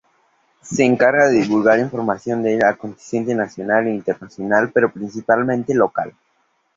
Se 0.63 0.83
encarga 0.83 1.27
de 1.27 1.41
divulgar 1.41 1.77
información 1.77 2.41
del 2.41 2.65
acontecer 2.65 3.23
nacional 3.35 3.85
e 3.85 3.93
internacional, 3.93 4.71
pero 4.73 4.91
principalmente 4.91 5.75
local. 5.75 6.11